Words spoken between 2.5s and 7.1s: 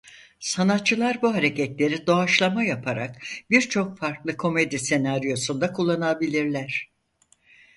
yaparak birçok farklı komedi senaryosunda kullanabilirler.